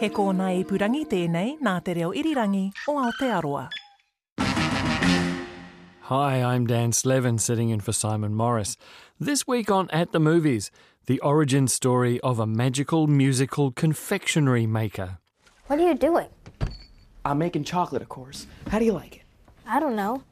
[0.00, 3.68] He kōna i purangi tēnei nā te reo irirangi o Aotearoa.
[6.10, 8.76] Hi, I'm Dan Slevin, sitting in for Simon Morris.
[9.18, 10.70] This week on At the Movies,
[11.06, 15.18] the origin story of a magical musical confectionery maker.
[15.66, 16.28] What are you doing?
[17.24, 18.46] I'm making chocolate, of course.
[18.68, 19.22] How do you like it?
[19.66, 20.22] I don't know.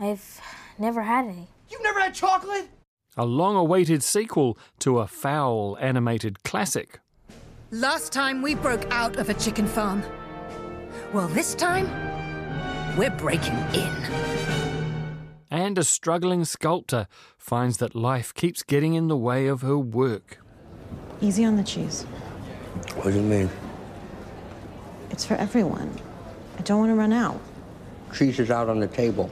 [0.00, 0.40] I've
[0.78, 1.48] never had any.
[1.70, 2.68] You've never had chocolate?
[3.16, 7.00] A long awaited sequel to a fowl animated classic.
[7.72, 10.02] Last time we broke out of a chicken farm.
[11.12, 11.88] Well, this time,
[12.96, 13.92] we're breaking in.
[15.50, 20.38] And a struggling sculptor finds that life keeps getting in the way of her work.
[21.20, 22.02] Easy on the cheese.
[22.94, 23.50] What do you mean?
[25.10, 25.92] It's for everyone.
[26.58, 27.40] I don't want to run out.
[28.14, 29.30] Cheese is out on the table.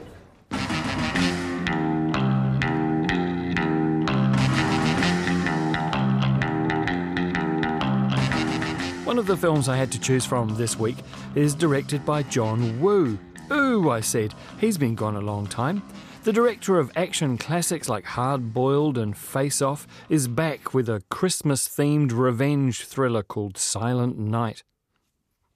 [9.19, 10.95] One of the films I had to choose from this week
[11.35, 13.19] is directed by John Woo.
[13.51, 15.83] Ooh, I said, he's been gone a long time.
[16.23, 21.03] The director of action classics like Hard Boiled and Face Off is back with a
[21.09, 24.63] Christmas themed revenge thriller called Silent Night.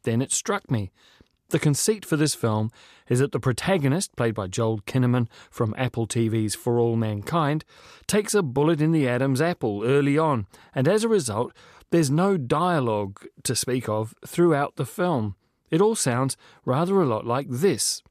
[0.03, 0.91] Then it struck me.
[1.47, 2.69] The conceit for this film
[3.07, 7.63] is that the protagonist, played by Joel Kinnaman from Apple TV's For All Mankind,
[8.07, 11.53] takes a bullet in the Adam's apple early on, and as a result,
[11.93, 15.35] there's no dialogue to speak of throughout the film.
[15.69, 18.01] It all sounds rather a lot like this.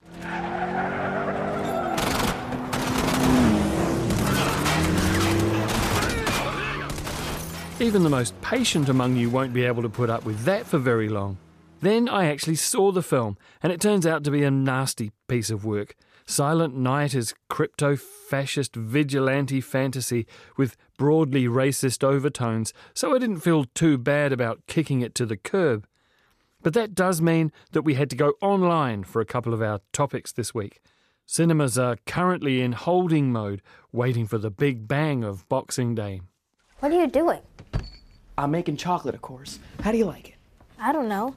[7.81, 10.79] Even the most patient among you won't be able to put up with that for
[10.79, 11.39] very long.
[11.81, 15.51] Then I actually saw the film, and it turns out to be a nasty piece
[15.51, 15.97] of work.
[16.27, 23.65] Silent Night is crypto fascist vigilante fantasy with broadly racist overtones, so I didn't feel
[23.75, 25.87] too bad about kicking it to the curb.
[26.63, 29.81] But that does mean that we had to go online for a couple of our
[29.93, 30.81] topics this week.
[31.27, 36.21] Cinemas are currently in holding mode, waiting for the big bang of Boxing Day.
[36.79, 37.41] What are you doing?
[38.39, 39.59] I'm making chocolate, of course.
[39.83, 40.35] How do you like it?
[40.79, 41.37] I don't know.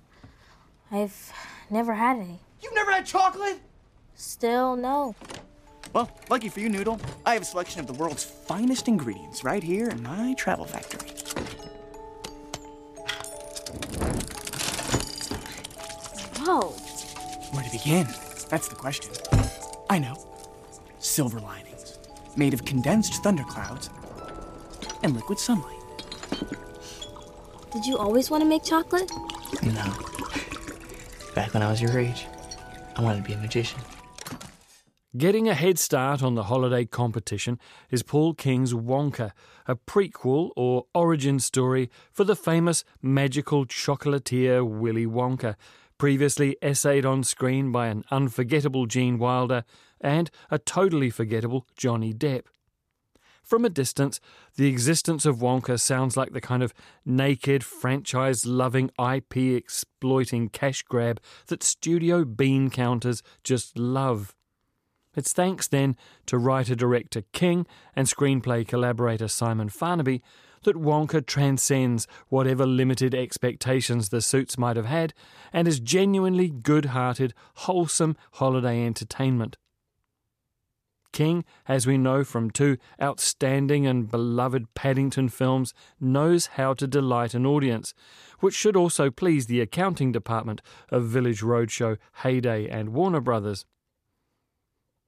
[0.91, 1.31] I've
[1.69, 2.39] never had any.
[2.61, 3.59] You've never had chocolate?
[4.15, 5.15] Still no.
[5.93, 9.63] Well, lucky for you, Noodle, I have a selection of the world's finest ingredients right
[9.63, 11.09] here in my travel factory.
[16.39, 16.69] Whoa.
[17.51, 18.07] Where to begin?
[18.49, 19.11] That's the question.
[19.89, 20.15] I know.
[20.99, 21.97] Silver linings,
[22.35, 23.89] made of condensed thunderclouds
[25.03, 25.79] and liquid sunlight.
[27.71, 29.11] Did you always want to make chocolate?
[29.63, 29.93] No.
[31.33, 32.25] Back when I was your age,
[32.95, 33.79] I wanted to be a magician.
[35.15, 37.57] Getting a head start on the holiday competition
[37.89, 39.31] is Paul King's Wonka,
[39.65, 45.55] a prequel or origin story for the famous magical chocolatier Willy Wonka,
[45.97, 49.63] previously essayed on screen by an unforgettable Gene Wilder
[50.01, 52.47] and a totally forgettable Johnny Depp.
[53.41, 54.19] From a distance,
[54.57, 56.73] the existence of Wonka sounds like the kind of
[57.05, 64.34] naked, franchise loving, IP exploiting cash grab that studio bean counters just love.
[65.15, 65.95] It's thanks then
[66.25, 67.65] to writer director King
[67.95, 70.21] and screenplay collaborator Simon Farnaby
[70.63, 75.13] that Wonka transcends whatever limited expectations the suits might have had
[75.53, 79.57] and is genuinely good hearted, wholesome holiday entertainment.
[81.13, 87.33] King, as we know from two outstanding and beloved Paddington films, knows how to delight
[87.33, 87.93] an audience,
[88.41, 93.65] which should also please the accounting department of Village Roadshow, Heyday, and Warner Brothers.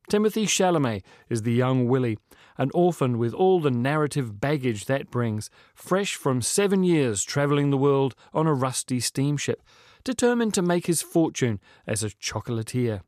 [0.10, 2.18] Timothée Chalamet is the young Willy,
[2.58, 7.78] an orphan with all the narrative baggage that brings, fresh from seven years travelling the
[7.78, 9.62] world on a rusty steamship,
[10.06, 13.02] determined to make his fortune as a chocolatier.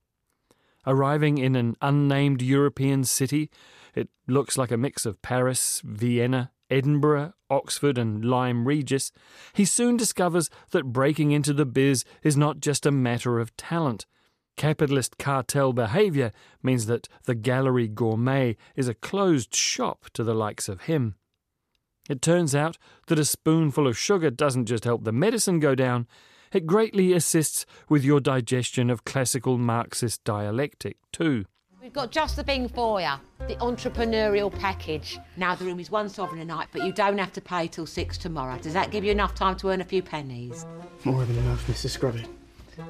[0.86, 3.50] Arriving in an unnamed European city,
[3.96, 9.14] it looks like a mix of Paris, Vienna, Edinburgh, Oxford, and Lyme Regis,
[9.54, 14.06] he soon discovers that breaking into the biz is not just a matter of talent.
[14.60, 20.68] Capitalist cartel behaviour means that the Galeries Gourmet is a closed shop to the likes
[20.68, 21.16] of him.
[22.10, 22.78] It turns out
[23.08, 26.08] that a spoonful of sugar doesn't just help the medicine go down,
[26.52, 31.46] it greatly assists with your digestion of classical Marxist dialectic, too.
[31.82, 33.14] We've got just the thing for you
[33.48, 35.20] the entrepreneurial package.
[35.38, 37.86] Now, the room is one sovereign a night, but you don't have to pay till
[37.86, 38.60] six tomorrow.
[38.60, 40.66] Does that give you enough time to earn a few pennies?
[41.06, 41.92] More than enough, Mrs.
[41.92, 42.28] Scrubbit.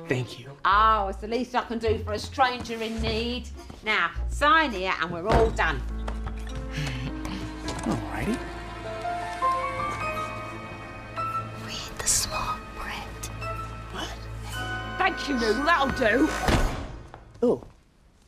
[0.07, 0.47] Thank you.
[0.65, 3.47] Oh, it's the least I can do for a stranger in need.
[3.83, 5.81] Now, sign here and we're all done.
[7.83, 8.37] Alrighty.
[11.65, 13.25] Read the small print.
[13.91, 14.09] What?
[14.97, 16.29] Thank you, Noodle, that'll do.
[17.41, 17.63] Oh,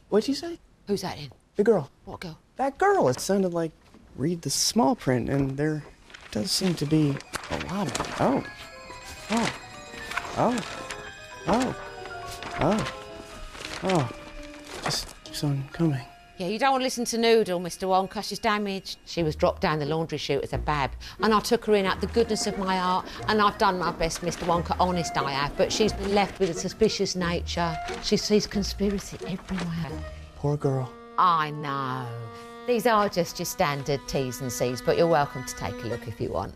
[0.09, 0.57] what'd you say?
[0.87, 1.31] Who's that in?
[1.55, 1.89] The girl.
[2.05, 2.39] What girl?
[2.55, 3.09] That girl.
[3.09, 3.71] It sounded like
[4.15, 5.83] read the small print, and there
[6.31, 7.17] does seem to be
[7.49, 8.21] a lot of it.
[8.21, 8.43] Oh.
[9.31, 9.53] Oh.
[10.37, 10.80] Oh.
[11.47, 11.75] Oh.
[12.59, 12.93] Oh.
[13.83, 14.09] Oh.
[14.83, 16.01] Just keeps on coming.
[16.37, 17.87] Yeah, you don't want to listen to Noodle, Mr.
[17.87, 18.23] Wonka.
[18.23, 18.97] She's damaged.
[19.05, 21.85] She was dropped down the laundry chute as a bab, and I took her in
[21.85, 24.45] out the goodness of my heart, and I've done my best, Mr.
[24.45, 24.75] Wonka.
[24.79, 25.55] Honest, I have.
[25.55, 27.77] But she's been left with a suspicious nature.
[28.01, 30.01] She sees conspiracy everywhere.
[30.35, 30.91] Poor girl.
[31.19, 32.07] I know.
[32.65, 36.07] These are just your standard T's and C's, but you're welcome to take a look
[36.07, 36.55] if you want.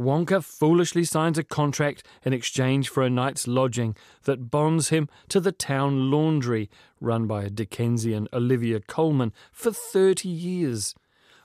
[0.00, 5.40] Wonka foolishly signs a contract in exchange for a night's lodging that bonds him to
[5.40, 6.70] the town laundry,
[7.02, 10.94] run by a Dickensian Olivia Colman, for 30 years.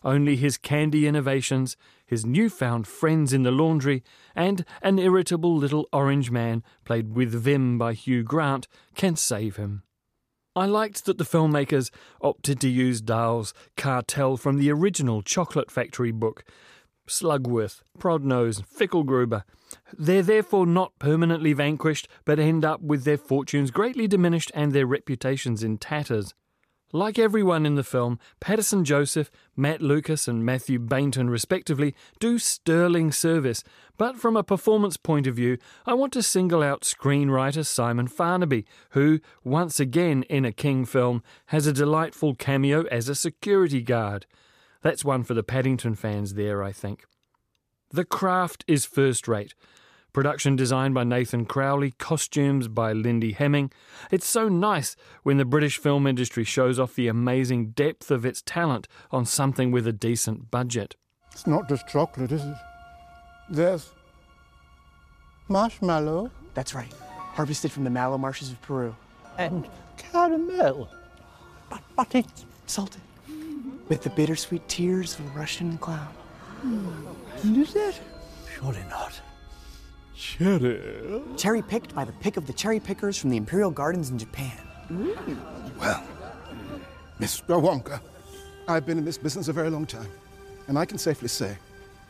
[0.05, 1.75] Only his candy innovations,
[2.05, 4.03] his newfound friends in the laundry,
[4.33, 9.83] and an irritable little orange man, played with vim by Hugh Grant, can save him.
[10.55, 11.91] I liked that the filmmakers
[12.21, 16.45] opted to use Dahl's cartel from the original Chocolate Factory book
[17.07, 19.43] Slugworth, Prodnose, Fickelgruber.
[19.97, 24.85] They're therefore not permanently vanquished, but end up with their fortunes greatly diminished and their
[24.85, 26.33] reputations in tatters.
[26.91, 33.11] Like everyone in the film, Paterson Joseph, Matt Lucas, and Mathew Baynton, respectively, do sterling
[33.11, 33.63] service,
[33.97, 38.63] but from a performance point of view, I want to single out screenwriter Simon Farnaby,
[38.91, 44.25] who, once again in a King film, has a delightful cameo as a security guard.
[44.85, 47.05] That's one for the Paddington fans there, I think.
[47.89, 49.55] The craft is first rate.
[50.13, 53.71] Production designed by Nathan Crowley, costumes by Lindy Hemming.
[54.11, 58.43] It's so nice when the British film industry shows off the amazing depth of its
[58.43, 60.95] talent on something with a decent budget.
[61.31, 62.55] It's not just chocolate, is it?
[63.49, 63.89] There's
[65.47, 66.93] marshmallow That's right.
[67.33, 68.95] Harvested from the mallow marshes of Peru.
[69.39, 69.67] and
[69.97, 70.89] caramel.
[71.71, 73.01] But, but it's Salted.
[73.87, 76.13] With the bittersweet tears of a Russian clown.
[76.61, 77.61] Hmm.
[77.61, 78.01] is it?
[78.55, 79.19] Surely not.
[80.15, 81.21] Cherry.
[81.37, 84.57] Cherry picked by the pick of the cherry pickers from the Imperial Gardens in Japan.
[84.87, 85.35] Hmm.
[85.79, 86.03] Well,
[87.19, 87.61] Mr.
[87.61, 87.99] Wonka,
[88.67, 90.09] I've been in this business a very long time,
[90.67, 91.57] and I can safely say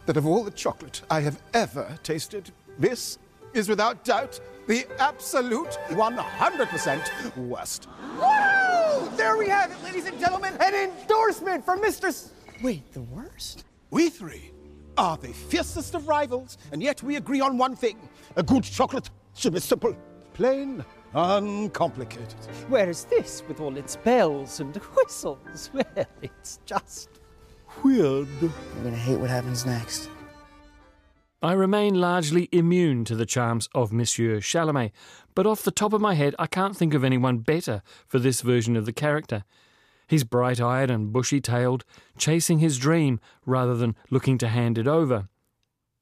[0.05, 3.17] that of all the chocolate I have ever tasted, this
[3.53, 7.87] is without doubt the absolute 100% worst.
[9.15, 9.17] Woo!
[9.17, 10.53] There we have it, ladies and gentlemen.
[10.59, 12.05] An endorsement from Mr.
[12.05, 13.65] S- Wait, the worst?
[13.91, 14.51] We three
[14.97, 17.97] are the fiercest of rivals, and yet we agree on one thing.
[18.35, 19.95] A good chocolate should be simple,
[20.33, 22.33] plain, uncomplicated.
[22.69, 27.09] Whereas this, with all its bells and whistles, well, it's just.
[27.83, 28.27] Weird.
[28.41, 30.09] I'm gonna hate what happens next.
[31.45, 34.91] I remain largely immune to the charms of Monsieur Chalamet,
[35.35, 38.41] but off the top of my head, I can't think of anyone better for this
[38.41, 39.43] version of the character.
[40.07, 41.85] He's bright eyed and bushy tailed,
[42.17, 45.29] chasing his dream rather than looking to hand it over.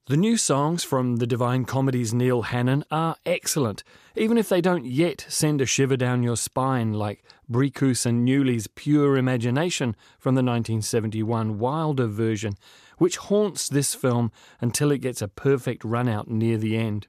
[0.06, 3.84] The new songs from the Divine Comedy's Neil Hannon are excellent,
[4.16, 7.22] even if they don't yet send a shiver down your spine like
[7.52, 12.54] Bricusse and Newley's Pure Imagination from the 1971 Wilder version,
[12.98, 14.32] which haunts this film
[14.62, 17.08] until it gets a perfect run out near the end.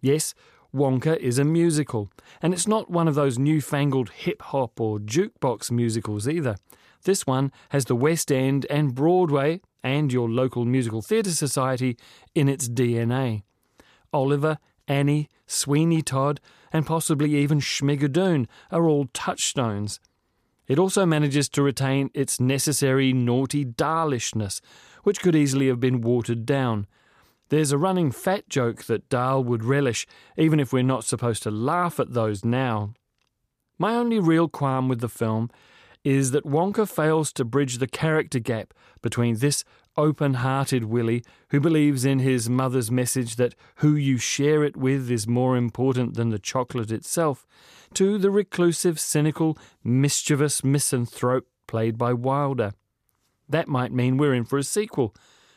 [0.00, 0.34] Yes,
[0.74, 2.10] Wonka is a musical,
[2.42, 6.56] and it's not one of those newfangled hip hop or jukebox musicals either.
[7.04, 11.96] This one has the West End and Broadway and your local musical theatre society
[12.34, 13.42] in its DNA.
[14.12, 16.40] Oliver, Annie, Sweeney Todd,
[16.72, 20.00] and possibly even Schmigadoon are all touchstones.
[20.68, 24.60] It also manages to retain its necessary naughty Dahlishness,
[25.02, 26.86] which could easily have been watered down.
[27.48, 30.06] There's a running fat joke that Dahl would relish,
[30.36, 32.92] even if we're not supposed to laugh at those now.
[33.78, 35.50] My only real qualm with the film
[36.04, 39.64] is that Wonka fails to bridge the character gap between this
[39.98, 45.10] open hearted Willy, who believes in his mother's message that who you share it with
[45.10, 47.46] is more important than the chocolate itself,
[47.94, 52.72] to the reclusive, cynical, mischievous misanthrope played by Wilder.
[53.48, 55.14] That might mean we're in for a sequel,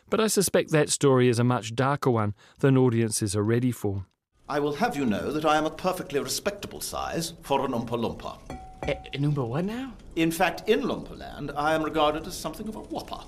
[0.09, 4.07] but I suspect that story is a much darker one than audiences are ready for.
[4.49, 7.91] I will have you know that I am a perfectly respectable size for an Oompa
[7.91, 8.37] Loompa.
[8.81, 9.93] An eh, Oompa what now?
[10.15, 13.23] In fact, in Loompa I am regarded as something of a whopper.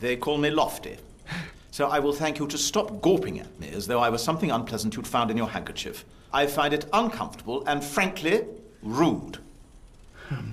[0.00, 0.96] They call me Lofty.
[1.70, 4.50] So I will thank you to stop gawping at me as though I was something
[4.50, 6.04] unpleasant you'd found in your handkerchief.
[6.32, 8.44] I find it uncomfortable and, frankly,
[8.82, 9.38] rude.
[10.28, 10.52] Hmm.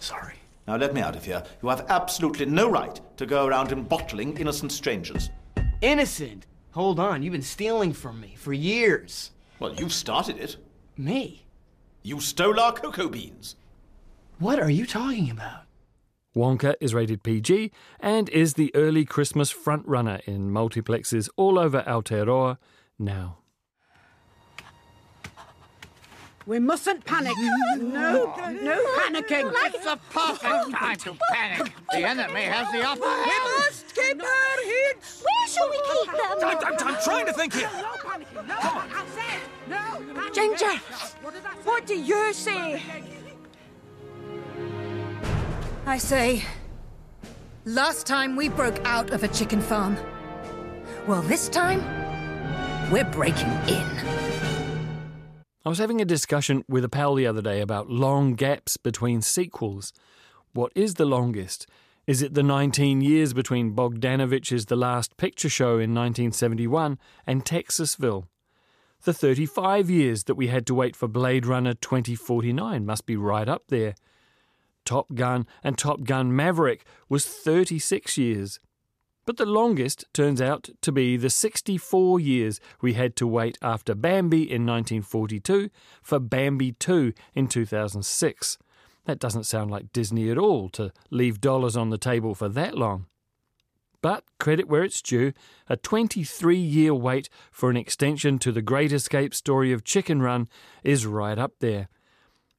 [0.00, 0.34] Sorry.
[0.66, 1.42] Now let me out of here.
[1.62, 5.30] You have absolutely no right to go around embottling innocent strangers.
[5.80, 6.46] Innocent?
[6.72, 9.30] Hold on, you've been stealing from me for years.
[9.58, 10.56] Well, you started it.
[10.96, 11.44] Me?
[12.02, 13.56] You stole our cocoa beans.
[14.38, 15.67] What are you talking about?
[16.36, 22.58] Wonka is rated PG and is the early Christmas frontrunner in multiplexes all over Aotearoa
[22.98, 23.38] now.
[26.48, 27.34] We mustn't panic.
[27.76, 29.52] No, no panicking.
[29.66, 31.72] It's the perfect time to panic.
[31.92, 33.30] The enemy has the upper hand.
[33.44, 35.22] We must keep our heads.
[35.22, 36.48] Where shall we keep them?
[36.48, 37.68] I'm, I'm, I'm trying to think here.
[37.74, 38.46] No panicking.
[38.48, 39.76] No, I said no.
[40.14, 40.34] Panicking.
[40.34, 40.76] Ginger,
[41.64, 42.82] what do you say?
[45.88, 46.44] I say,
[47.64, 49.96] last time we broke out of a chicken farm.
[51.06, 51.80] Well, this time,
[52.92, 53.86] we're breaking in.
[55.64, 59.22] I was having a discussion with a pal the other day about long gaps between
[59.22, 59.94] sequels.
[60.52, 61.66] What is the longest?
[62.06, 68.26] Is it the 19 years between Bogdanovich's The Last Picture Show in 1971 and Texasville?
[69.04, 73.48] The 35 years that we had to wait for Blade Runner 2049 must be right
[73.48, 73.94] up there.
[74.88, 78.58] Top Gun and Top Gun Maverick was 36 years.
[79.26, 83.94] But the longest turns out to be the 64 years we had to wait after
[83.94, 85.68] Bambi in 1942
[86.02, 88.56] for Bambi 2 in 2006.
[89.04, 92.74] That doesn't sound like Disney at all to leave dollars on the table for that
[92.74, 93.04] long.
[94.00, 95.34] But credit where it's due,
[95.68, 100.48] a 23 year wait for an extension to the Great Escape story of Chicken Run
[100.82, 101.88] is right up there.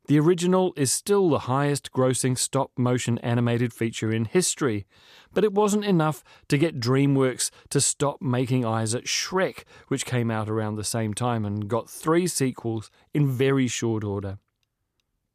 [0.09, 4.87] The original is still the highest grossing stop motion animated feature in history,
[5.35, 10.31] but it wasn't enough to get DreamWorks to stop making eyes at Shrek, which came
[10.31, 14.39] out around the same time and got three sequels in very short order.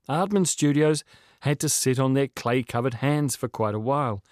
[0.08, 1.04] Aardman Studios
[1.42, 4.24] had to sit on their clay covered hands for quite a while.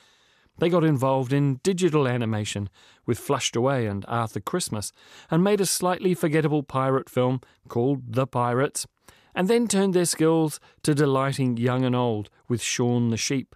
[0.58, 2.68] They got involved in digital animation
[3.06, 4.90] with Flushed Away and Arthur Christmas
[5.30, 8.88] and made a slightly forgettable pirate film called The Pirates
[9.34, 13.54] and then turned their skills to delighting young and old with Shaun the Sheep.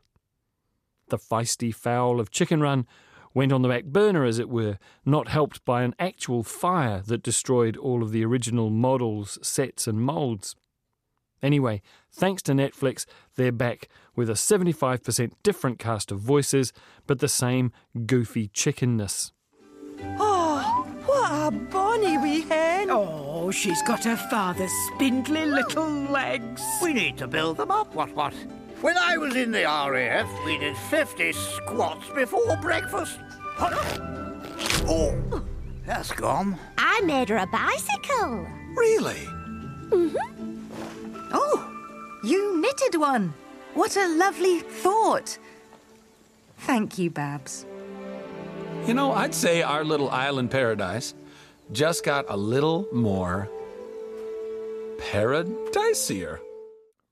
[1.09, 2.87] The feisty fowl of Chicken Run
[3.35, 7.23] went on the back burner, as it were, not helped by an actual fire that
[7.23, 10.57] destroyed all of the original models, sets, and moulds.
[11.43, 13.05] Anyway, thanks to Netflix,
[13.37, 16.73] they're back with a 75% different cast of voices,
[17.07, 17.73] but the same
[18.07, 19.33] goofy chickenness.
[21.47, 22.91] What a bonny wee hen!
[22.91, 26.61] Oh, she's got her father's spindly little legs.
[26.83, 28.35] We need to build them up, what, what?
[28.81, 33.21] When I was in the RAF, we did 50 squats before breakfast.
[34.89, 35.41] Oh,
[35.85, 36.59] that's gone.
[36.79, 38.45] I made her a bicycle.
[38.77, 39.23] Really?
[39.93, 41.29] Mm-hmm.
[41.33, 43.33] Oh, you knitted one.
[43.75, 45.39] What a lovely thought.
[46.59, 47.67] Thank you, Babs.
[48.85, 51.15] You know, I'd say our little island paradise
[51.73, 53.49] just got a little more
[54.99, 56.39] paradisier.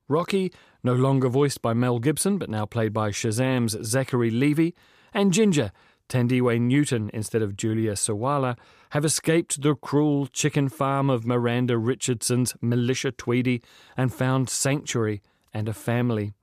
[0.07, 4.71] Rocky, no longer voiced by Mel Gibson, but now played by Shazam's Zachary Levi,
[5.13, 5.71] and Ginger,
[6.09, 8.57] Thandiwe Newton instead of Julia Sawalha,
[8.91, 13.61] have escaped the cruel chicken farm of Miranda Richardson's Melisha Tweedy
[13.97, 15.21] and found sanctuary
[15.53, 16.33] and a family.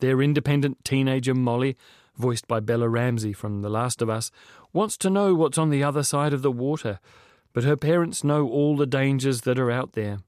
[0.00, 1.76] Their independent teenager Molly,
[2.16, 4.30] voiced by Bella Ramsey from The Last of Us,
[4.72, 7.00] wants to know what's on the other side of the water,
[7.52, 10.18] but her parents know all the dangers that are out there.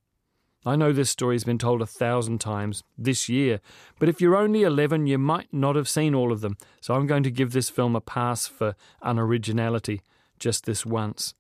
[0.65, 3.61] I know this story's been told a thousand times this year,
[3.99, 7.09] but if you're only 11, you might not have seen all of them, so I'm
[7.09, 10.01] going to give this film a pass for unoriginality
[10.39, 11.35] just this once.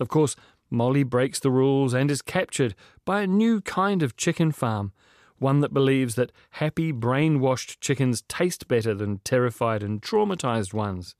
[0.00, 0.34] Of course,
[0.70, 4.92] Molly breaks the rules and is captured by a new kind of chicken farm,
[5.38, 11.14] one that believes that happy, brainwashed chickens taste better than terrified and traumatized ones.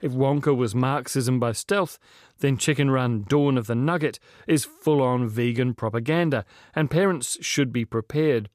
[0.00, 1.98] If Wonka was Marxism by stealth,
[2.38, 7.72] then Chicken Run Dawn of the Nugget is full on vegan propaganda, and parents should
[7.72, 8.48] be prepared.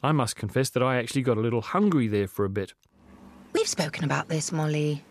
[0.00, 2.74] I must confess that I actually got a little hungry there for a bit.
[3.52, 5.02] We've spoken about this, Molly.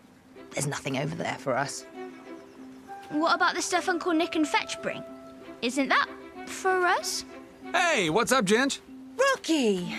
[0.52, 1.84] There's nothing over there for us.
[3.10, 5.04] What about the stuff Uncle Nick and Fetch bring?
[5.60, 6.08] Isn't that
[6.46, 7.26] for us?
[7.72, 8.80] Hey, what's up, Ginge?
[9.18, 9.94] Rocky!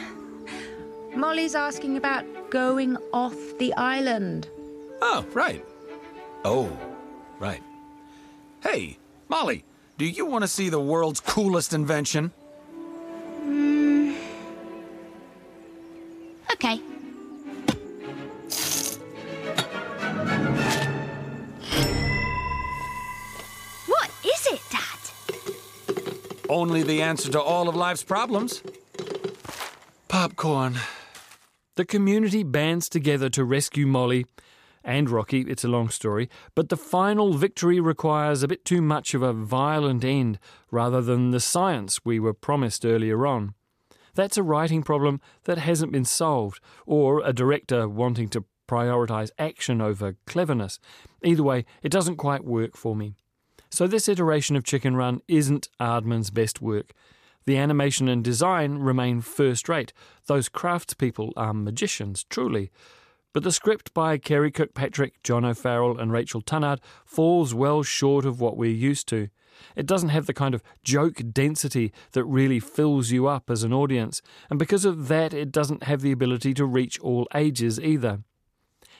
[1.15, 4.49] Molly's asking about going off the island.
[5.01, 5.65] Oh, right.
[6.45, 6.77] Oh,
[7.39, 7.61] right.
[8.61, 9.63] Hey, Molly,
[9.97, 12.31] do you want to see the world's coolest invention?
[13.43, 14.15] Mm.
[16.53, 16.77] Okay.
[23.87, 24.99] What is it, Dad?
[26.47, 28.61] Only the answer to all of life's problems.
[30.07, 30.77] Popcorn.
[31.75, 34.25] The community bands together to rescue Molly
[34.83, 35.41] and Rocky.
[35.41, 39.33] It's a long story, but the final victory requires a bit too much of a
[39.33, 40.39] violent end
[40.71, 43.53] rather than the science we were promised earlier on.
[44.13, 49.81] That's a writing problem that hasn't been solved, or a director wanting to prioritise action
[49.81, 50.79] over cleverness.
[51.23, 53.15] Either way, it doesn't quite work for me.
[53.69, 56.93] So, this iteration of Chicken Run isn't Aardman's best work.
[57.45, 59.93] The animation and design remain first rate.
[60.27, 62.69] Those craftspeople are magicians, truly.
[63.33, 68.41] But the script by Karey Kirkpatrick, John O'Farrell, and Rachel Tunnard falls well short of
[68.41, 69.29] what we're used to.
[69.75, 73.71] It doesn't have the kind of joke density that really fills you up as an
[73.71, 78.19] audience, and because of that, it doesn't have the ability to reach all ages either.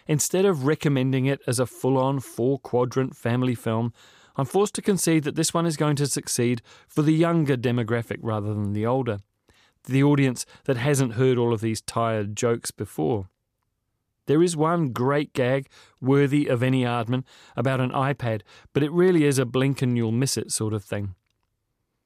[0.07, 3.93] Instead of recommending it as a full on four quadrant family film,
[4.35, 8.19] I'm forced to concede that this one is going to succeed for the younger demographic
[8.21, 9.19] rather than the older,
[9.85, 13.27] the audience that hasn't heard all of these tired jokes before.
[14.31, 15.67] There is one great gag
[15.99, 17.25] worthy of any Aardman
[17.57, 20.85] about an iPad, but it really is a blink and you'll miss it sort of
[20.85, 21.15] thing.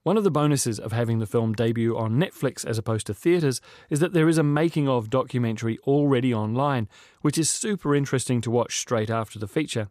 [0.02, 3.62] One of the bonuses of having the film debut on Netflix as opposed to theatres
[3.92, 6.90] is that there is a making of documentary already online,
[7.22, 9.90] which is super interesting to watch straight after the feature.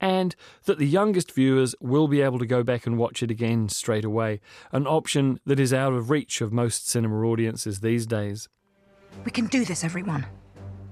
[0.00, 3.68] And that the youngest viewers will be able to go back and watch it again
[3.68, 4.40] straight away,
[4.72, 8.48] an option that is out of reach of most cinema audiences these days.
[9.24, 10.26] We can do this, everyone.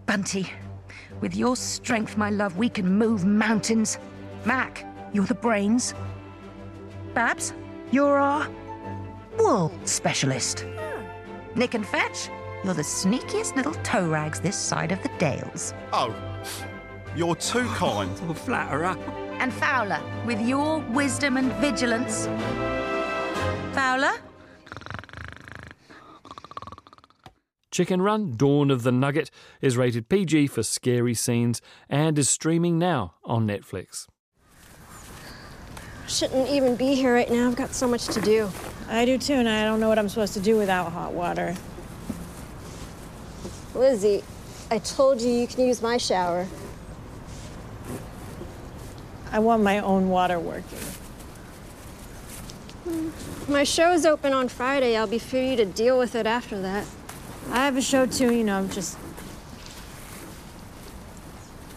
[0.09, 0.51] Bunty,
[1.21, 3.99] with your strength, my love, we can move mountains.
[4.45, 5.95] Mac, you're the brains.
[7.15, 7.53] Babs,
[7.91, 8.49] you're our
[9.39, 10.67] wool specialist.
[11.55, 12.29] Nick and Fetch,
[12.65, 15.75] you're the sneakiest little toe rags this side of the Dales.
[15.93, 16.15] Oh,
[17.17, 18.11] you're too kind.
[18.29, 18.97] Oh, flatterer.
[19.41, 22.27] And Fowler, with your wisdom and vigilance.
[23.73, 24.13] Fowler?
[27.79, 32.77] Chicken Run Dawn of the Nugget is rated PG for scary scenes and is streaming
[32.77, 34.09] now on Netflix.
[36.09, 37.47] Shouldn't even be here right now.
[37.47, 38.51] I've got so much to do.
[38.89, 41.55] I do too, and I don't know what I'm supposed to do without hot water.
[43.77, 44.25] Lizzie,
[44.73, 46.49] I told you you can use my shower.
[49.31, 50.81] I want my own water working.
[53.47, 54.97] My show's open on Friday.
[54.97, 56.85] I'll be free to deal with it after that.
[57.51, 58.99] I have a show too, you know, I'm just.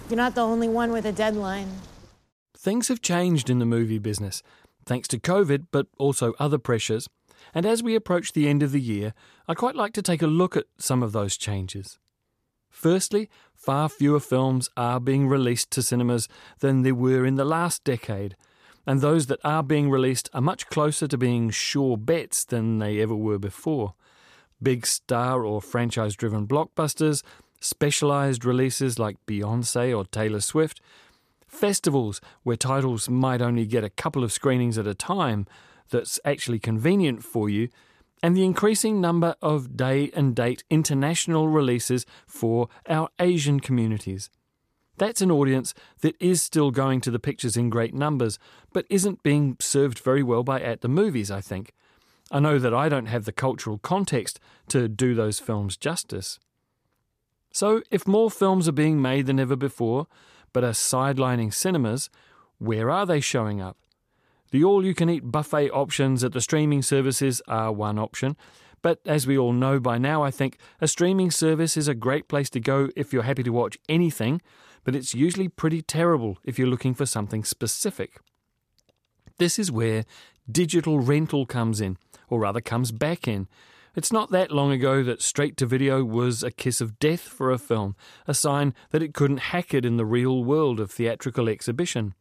[0.10, 1.70] You're not the only one with a deadline.
[2.58, 4.44] Things have changed in the movie business,
[4.86, 7.08] thanks to COVID, but also other pressures.
[7.54, 9.14] And as we approach the end of the year,
[9.48, 11.98] I'd quite like to take a look at some of those changes.
[12.70, 16.28] Firstly, far fewer films are being released to cinemas
[16.60, 18.36] than there were in the last decade,
[18.86, 23.00] and those that are being released are much closer to being sure bets than they
[23.00, 23.94] ever were before.
[24.62, 27.24] Big star or franchise driven blockbusters,
[27.60, 30.82] specialised releases like Beyonce or Taylor Swift,
[31.48, 35.46] festivals where titles might only get a couple of screenings at a time
[35.90, 37.70] that's actually convenient for you,
[38.24, 44.30] and the increasing number of day and date international releases for our Asian communities.
[44.98, 48.38] That's an audience that is still going to the pictures in great numbers,
[48.72, 51.74] but isn't being served very well by At the Movies, I think.
[52.32, 54.40] I know that I don't have the cultural context
[54.70, 56.40] to do those films justice.
[57.52, 60.08] So, if more films are being made than ever before,
[60.54, 62.10] but are sidelining cinemas,
[62.58, 63.78] where are they showing up?
[64.52, 68.38] The all you can eat buffet options at the streaming services are one option,
[68.82, 72.30] but as we all know by now, I think a streaming service is a great
[72.30, 74.42] place to go if you're happy to watch anything,
[74.84, 78.20] but it's usually pretty terrible if you're looking for something specific.
[79.38, 80.06] This is where
[80.50, 81.98] digital rental comes in,
[82.30, 83.48] or rather comes back in.
[83.96, 87.52] It's not that long ago that straight to video was a kiss of death for
[87.52, 91.50] a film, a sign that it couldn't hack it in the real world of theatrical
[91.50, 92.14] exhibition.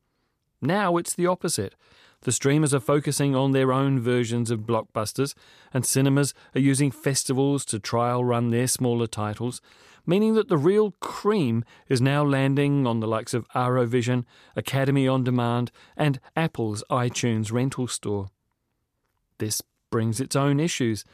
[0.60, 1.76] Now it's the opposite.
[2.22, 5.34] The streamers are focusing on their own versions of blockbusters,
[5.72, 9.62] and cinemas are using festivals to trial run their smaller titles,
[10.04, 15.24] meaning that the real cream is now landing on the likes of Arovision, Academy on
[15.24, 18.28] Demand, and Apple's iTunes rental store.
[19.38, 21.04] This brings its own issues.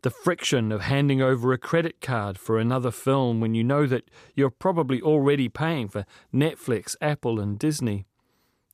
[0.00, 4.10] The friction of handing over a credit card for another film when you know that
[4.34, 8.06] you're probably already paying for Netflix, Apple, and Disney.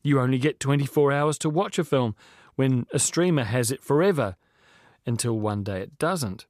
[0.04, 2.14] You only get 24 hours to watch a film
[2.56, 4.36] when a streamer has it forever,
[5.06, 6.46] until one day it doesn't.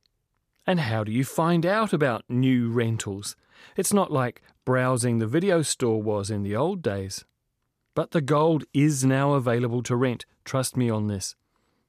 [0.66, 3.36] And how do you find out about new rentals?
[3.76, 7.24] It's not like browsing the video store was in the old days.
[7.94, 11.36] But the gold is now available to rent, trust me on this.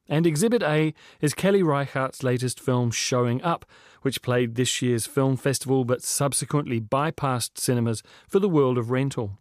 [0.08, 3.65] And Exhibit A is Kelly Reichardt's latest film, Showing Up,
[4.04, 9.39] which played this year's film festival but subsequently bypassed cinemas for the world of rental.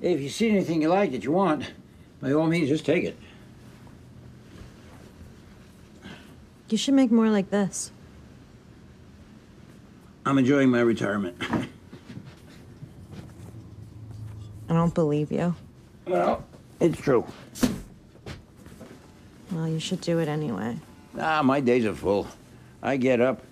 [0.00, 1.72] Hey, if you see anything you like that you want,
[2.20, 3.16] by all means, just take it.
[6.68, 7.90] You should make more like this.
[10.24, 11.36] I'm enjoying my retirement.
[14.68, 15.54] I don't believe you.
[16.06, 16.44] Well,
[16.78, 17.26] it's true.
[19.50, 20.78] Well, you should do it anyway.
[21.18, 22.28] Ah, my days are full.
[22.82, 23.42] I get up,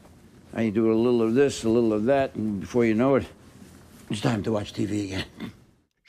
[0.55, 3.27] I do a little of this, a little of that, and before you know it,
[4.09, 5.24] it's time to watch TV again.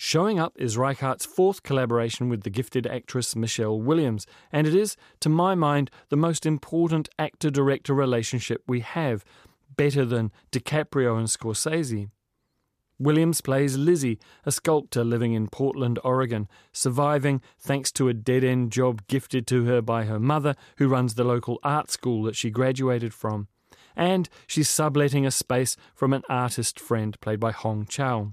[0.01, 4.95] Showing Up is Reichardt's fourth collaboration with the gifted actress Michelle Williams, and it is,
[5.19, 9.25] to my mind, the most important actor director relationship we have,
[9.75, 12.09] better than DiCaprio and Scorsese.
[12.97, 18.71] Williams plays Lizzie, a sculptor living in Portland, Oregon, surviving thanks to a dead end
[18.71, 22.49] job gifted to her by her mother, who runs the local art school that she
[22.49, 23.49] graduated from.
[23.97, 28.31] And she's subletting a space from an artist friend played by Hong Chau.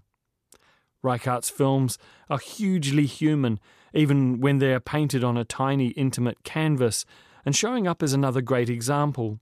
[1.07, 3.61] Reichardt's films are hugely human,
[3.95, 7.07] even when they are painted on a tiny, intimate canvas,
[7.45, 9.39] and showing up is another great example.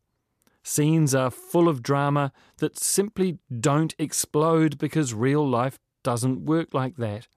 [0.63, 6.97] Scenes are full of drama that simply don't explode because real life doesn't work like
[6.97, 7.29] that.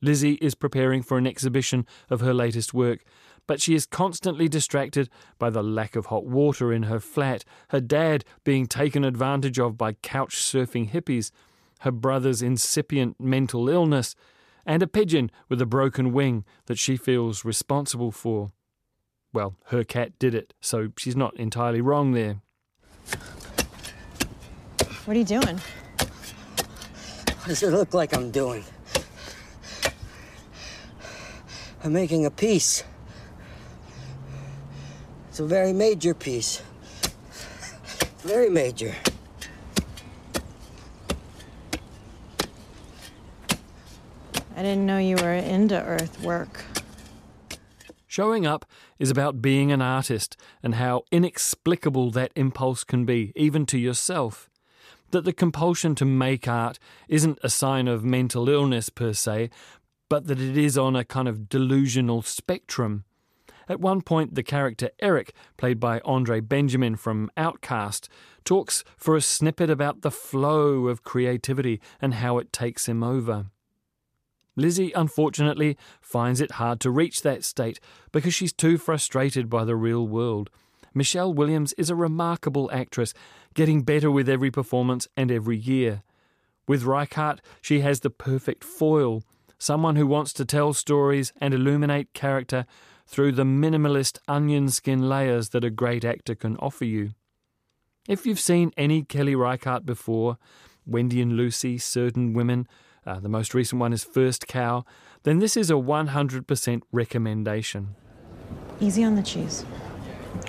[0.00, 3.02] Lizzie is preparing for an exhibition of her latest work,
[3.46, 5.08] but she is constantly distracted
[5.38, 9.76] by the lack of hot water in her flat, her dad being taken advantage of
[9.78, 11.30] by couch surfing hippies,
[11.80, 14.14] her brother's incipient mental illness,
[14.66, 18.50] and a pigeon with a broken wing that she feels responsible for.
[19.32, 22.40] Well, her cat did it, so she's not entirely wrong there.
[25.04, 25.60] What are you doing?
[27.38, 28.64] What does it look like I'm doing?
[31.82, 32.84] I'm making a piece.
[35.30, 36.62] It's a very major piece.
[38.18, 38.94] Very major.
[44.58, 46.64] I didn't know you were into earth work.
[48.08, 48.64] Showing up
[48.98, 54.50] is about being an artist and how inexplicable that impulse can be, even to yourself.
[55.12, 59.50] That the compulsion to make art isn't a sign of mental illness per se,
[60.08, 63.04] but that it is on a kind of delusional spectrum.
[63.68, 68.08] At one point, the character Eric, played by Andre Benjamin from OutKast,
[68.44, 73.46] talks for a snippet about the flow of creativity and how it takes him over.
[74.58, 77.78] Lizzie, unfortunately, finds it hard to reach that state
[78.12, 80.50] because she's too frustrated by the real world.
[80.92, 83.14] Michelle Williams is a remarkable actress,
[83.54, 86.02] getting better with every performance and every year.
[86.66, 89.22] With Reichardt, she has the perfect foil,
[89.58, 92.66] someone who wants to tell stories and illuminate character
[93.06, 97.12] through the minimalist onion skin layers that a great actor can offer you.
[98.08, 100.36] If you've seen any Kelly Reichardt before,
[100.84, 102.66] Wendy and Lucy, Certain Women,
[103.08, 104.84] uh, the most recent one is First Cow,
[105.22, 107.96] then this is a 100% recommendation.
[108.80, 109.62] Easy on the cheese.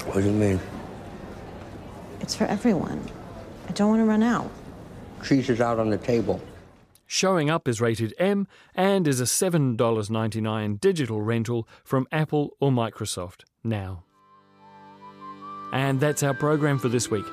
[0.06, 0.60] What do you mean?
[2.19, 3.04] It's for everyone.
[3.67, 4.52] I don't want to run out.
[5.24, 6.41] Cheese is out on the table.
[7.08, 13.45] Showing Up is rated M and is a $7.99 digital rental from Apple or Microsoft
[13.63, 14.04] now.
[15.72, 17.26] And that's our program for this week.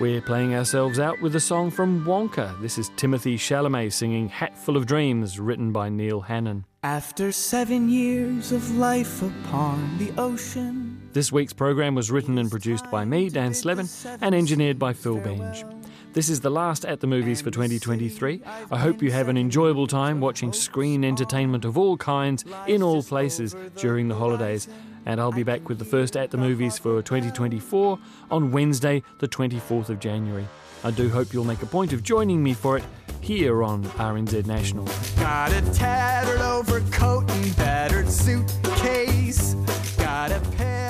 [0.00, 2.58] We're playing ourselves out with a song from Wonka.
[2.62, 6.64] This is Timothée Chalamet singing Hatful of Dreams, written by Neil Hannon.
[6.82, 11.02] After seven years of life upon the ocean.
[11.12, 13.90] This week's program was written and produced by me, Dan Slevin,
[14.22, 15.70] and engineered by Phil Benge.
[16.14, 18.40] This is the last at the movies for 2023.
[18.70, 23.02] I hope you have an enjoyable time watching screen entertainment of all kinds in all
[23.02, 24.66] places during the holidays.
[25.06, 27.98] And I'll be back with the first at the movies for 2024
[28.30, 30.46] on Wednesday, the 24th of January.
[30.82, 32.84] I do hope you'll make a point of joining me for it
[33.20, 34.86] here on RNZ National.
[35.16, 39.54] Got a tattered overcoat and battered suitcase.
[39.98, 40.89] Got a pair